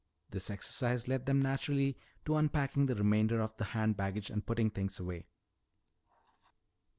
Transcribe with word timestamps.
This 0.31 0.49
exercise 0.49 1.07
led 1.07 1.27
them 1.27 1.43
naturally 1.43 1.95
to 2.25 2.35
unpacking 2.35 2.87
the 2.87 2.95
remainder 2.95 3.39
of 3.39 3.55
the 3.57 3.65
hand 3.65 3.97
baggage 3.97 4.31
and 4.31 4.43
putting 4.43 4.71
things 4.71 4.99
away. 4.99 5.27